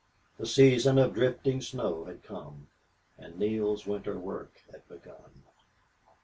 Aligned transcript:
The 0.39 0.47
season 0.47 0.97
of 0.97 1.13
drifting 1.13 1.61
snow 1.61 2.05
had 2.05 2.23
come, 2.23 2.69
and 3.19 3.37
Neale's 3.37 3.85
winter 3.85 4.17
work 4.17 4.59
had 4.71 4.87
begun. 4.87 5.43